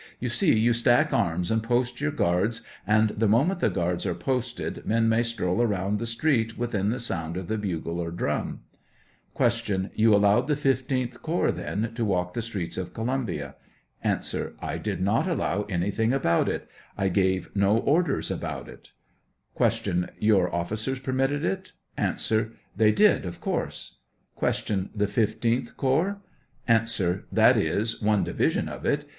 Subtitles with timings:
[0.19, 4.15] You see, you stack arms and post your guards, and the moment the guards are
[4.15, 8.61] posted, men may stroll around the street within the sound of the bugle or drum.
[9.37, 9.89] Q.
[9.95, 13.53] Tou allowed the 15th corps, then, to walk the streets of Columbia?
[14.03, 14.21] A.
[14.59, 18.93] I did not allow anything about it; I gave no or ders about it.
[19.55, 20.07] Q.
[20.17, 21.73] Your officers permitted it?
[21.99, 22.17] A.
[22.75, 23.99] They did, of course.
[24.39, 24.89] Q.
[24.95, 26.17] The 15th corps?
[26.67, 26.87] A.
[27.31, 29.05] That is, one division of it.